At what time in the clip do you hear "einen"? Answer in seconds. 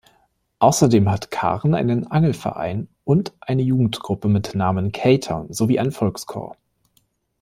1.75-2.07, 5.77-5.91